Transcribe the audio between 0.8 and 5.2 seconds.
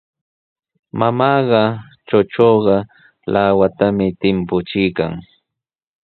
Mamaaqa chuchuqa lawatami timpuchiykan.